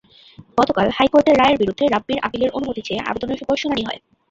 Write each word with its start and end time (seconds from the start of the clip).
গতকাল 0.57 0.87
হাইকোর্টের 0.97 1.37
রায়ের 1.37 1.59
বিরুদ্ধে 1.61 1.85
রাব্বির 1.87 2.23
আপিলের 2.27 2.53
অনুমতি 2.57 2.81
চেয়ে 2.83 3.05
আবেদনের 3.09 3.41
ওপর 3.43 3.55
শুনানি 3.61 3.83
হয়। 3.87 3.99